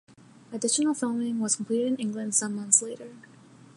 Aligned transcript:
Additional 0.51 0.95
filming 0.95 1.37
was 1.39 1.57
completed 1.57 1.85
in 1.89 1.95
England 1.97 2.33
some 2.33 2.55
months 2.55 2.81
later. 2.81 3.11